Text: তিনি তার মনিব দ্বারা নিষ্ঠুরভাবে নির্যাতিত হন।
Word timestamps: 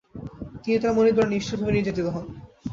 তিনি 0.63 0.77
তার 0.79 0.95
মনিব 0.97 1.13
দ্বারা 1.15 1.31
নিষ্ঠুরভাবে 1.31 1.75
নির্যাতিত 1.75 2.07
হন। 2.13 2.25